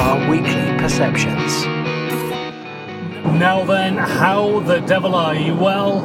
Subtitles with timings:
[0.00, 1.66] our weekly perceptions.
[3.38, 5.54] Now then, how the devil are you?
[5.54, 6.00] Well,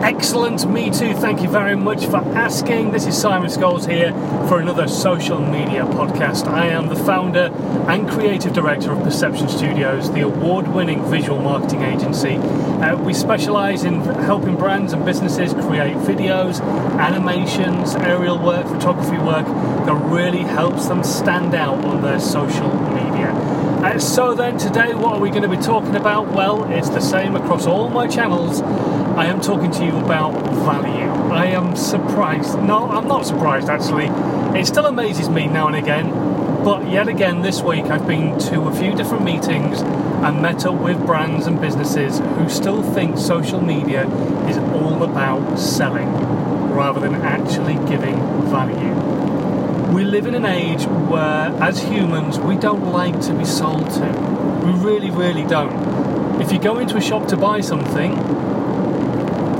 [0.00, 1.14] excellent, me too.
[1.14, 2.90] Thank you very much for asking.
[2.90, 4.12] This is Simon Scholes here
[4.48, 6.46] for another social media podcast.
[6.46, 7.52] I am the founder
[7.88, 12.36] and creative director of Perception Studios, the award winning visual marketing agency.
[12.36, 16.60] Uh, we specialize in helping brands and businesses create videos,
[16.98, 23.28] animations, aerial work, photography work that really helps them stand out on their social media.
[23.80, 26.28] Uh, so then, today, what are we going to be talking about?
[26.28, 28.60] Well, it's the same across all my channels.
[29.16, 30.32] I am talking to you about
[30.64, 31.10] value.
[31.32, 32.58] I am surprised.
[32.60, 34.06] No, I'm not surprised actually.
[34.58, 36.10] It still amazes me now and again.
[36.64, 40.74] But yet again, this week I've been to a few different meetings and met up
[40.74, 44.06] with brands and businesses who still think social media
[44.46, 46.12] is all about selling
[46.74, 48.16] rather than actually giving
[48.50, 48.94] value.
[49.94, 54.06] We live in an age where, as humans, we don't like to be sold to.
[54.64, 56.40] We really, really don't.
[56.40, 58.12] If you go into a shop to buy something,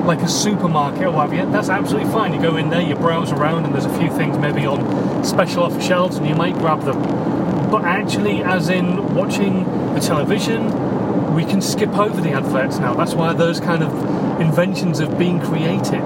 [0.05, 2.33] like a supermarket or what have you, that's absolutely fine.
[2.33, 5.65] You go in there, you browse around, and there's a few things maybe on special
[5.65, 7.01] offer shelves, and you might grab them.
[7.71, 12.95] But actually, as in watching the television, we can skip over the adverts now.
[12.95, 16.03] That's why those kind of inventions have been created.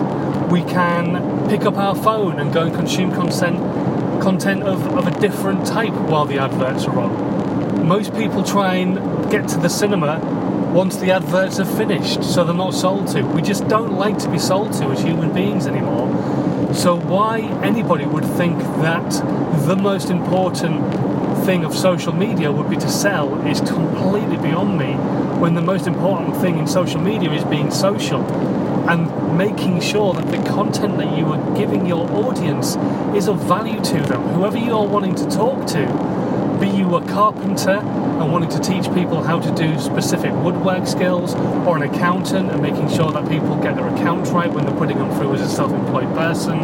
[0.51, 3.59] We can pick up our phone and go and consume content
[4.23, 7.87] content of, of a different type while the adverts are on.
[7.87, 8.97] Most people try and
[9.31, 10.19] get to the cinema
[10.75, 13.23] once the adverts are finished, so they're not sold to.
[13.23, 16.09] We just don't like to be sold to as human beings anymore.
[16.75, 19.09] So, why anybody would think that
[19.69, 20.83] the most important
[21.47, 24.95] thing of social media would be to sell is completely beyond me
[25.39, 28.23] when the most important thing in social media is being social
[28.91, 32.75] and making sure that the content that you are giving your audience
[33.15, 34.21] is of value to them.
[34.35, 36.24] Whoever you are wanting to talk to,
[36.65, 41.35] be you a carpenter and wanting to teach people how to do specific woodwork skills,
[41.67, 44.97] or an accountant and making sure that people get their accounts right when they're putting
[44.97, 46.59] them through as a self employed person,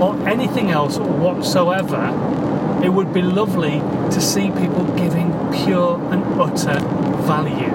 [0.00, 2.02] or anything else whatsoever,
[2.82, 3.80] it would be lovely
[4.10, 5.30] to see people giving
[5.64, 6.78] pure and utter
[7.26, 7.72] value.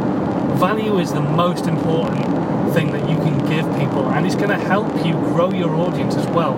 [0.58, 2.47] Value is the most important
[4.18, 6.56] and it's going to help you grow your audience as well.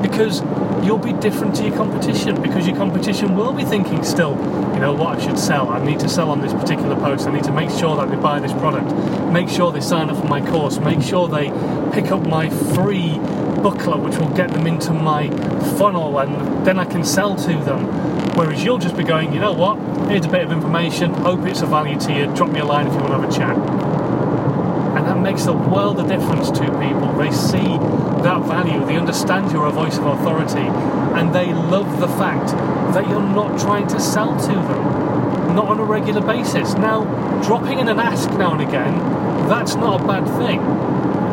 [0.00, 0.40] Because
[0.82, 4.30] you'll be different to your competition because your competition will be thinking still,
[4.72, 5.68] you know what, I should sell.
[5.68, 7.28] I need to sell on this particular post.
[7.28, 8.90] I need to make sure that they buy this product,
[9.30, 11.50] make sure they sign up for my course, make sure they
[11.92, 13.18] pick up my free
[13.62, 15.28] booklet, which will get them into my
[15.76, 17.84] funnel, and then I can sell to them.
[18.36, 19.76] Whereas you'll just be going, you know what,
[20.08, 22.86] here's a bit of information, hope it's of value to you, drop me a line
[22.86, 24.01] if you want to have a chat
[24.96, 27.12] and that makes a world of difference to people.
[27.14, 27.78] They see
[28.22, 30.68] that value, they understand you're a voice of authority,
[31.18, 32.48] and they love the fact
[32.94, 36.74] that you're not trying to sell to them, not on a regular basis.
[36.74, 37.04] Now,
[37.42, 38.98] dropping in an ask now and again,
[39.48, 40.60] that's not a bad thing.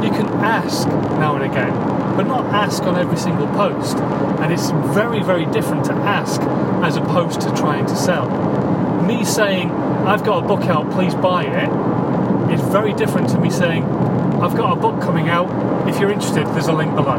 [0.03, 1.73] You can ask now and again,
[2.15, 3.97] but not ask on every single post.
[3.97, 6.41] And it's very, very different to ask
[6.83, 8.29] as opposed to trying to sell.
[9.05, 11.69] Me saying, I've got a book out, please buy it,
[12.51, 15.49] is very different to me saying, I've got a book coming out,
[15.87, 17.17] if you're interested, there's a link below.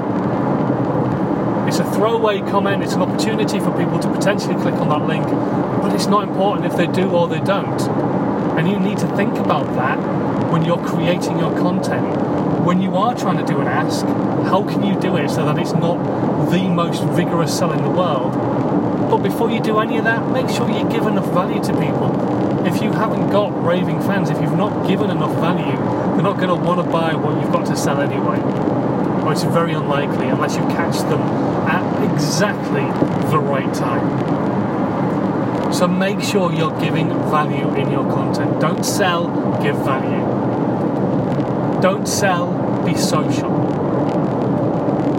[1.67, 5.25] It's a throwaway comment, it's an opportunity for people to potentially click on that link,
[5.83, 7.81] but it's not important if they do or they don't.
[8.59, 9.99] And you need to think about that
[10.51, 12.50] when you're creating your content.
[12.65, 14.05] When you are trying to do an ask,
[14.47, 17.91] how can you do it so that it's not the most vigorous sell in the
[17.91, 18.33] world?
[19.11, 22.41] But before you do any of that, make sure you give enough value to people
[22.67, 25.77] if you haven't got raving fans, if you've not given enough value,
[26.15, 28.39] they're not going to want to buy what you've got to sell anyway.
[29.25, 31.21] Or it's very unlikely unless you catch them
[31.69, 32.83] at exactly
[33.31, 35.73] the right time.
[35.73, 38.61] So make sure you're giving value in your content.
[38.61, 39.29] Don't sell,
[39.63, 40.20] give value.
[41.81, 43.51] Don't sell, be social.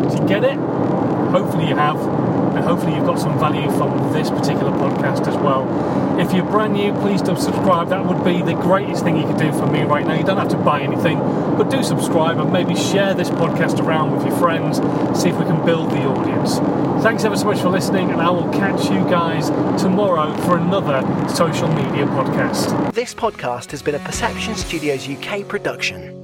[0.10, 0.58] Do you get it?
[0.58, 1.98] Hopefully you have
[2.56, 6.20] and hopefully you've got some value from this particular podcast as well.
[6.20, 7.90] If you're brand new, please do subscribe.
[7.90, 10.14] That would be the greatest thing you could do for me right now.
[10.14, 11.18] You don't have to buy anything,
[11.58, 14.78] but do subscribe and maybe share this podcast around with your friends.
[15.20, 16.60] See if we can build the audience.
[17.04, 19.50] Thanks ever so much for listening, and I will catch you guys
[19.82, 22.94] tomorrow for another social media podcast.
[22.94, 26.21] This podcast has been a Perception Studios UK production.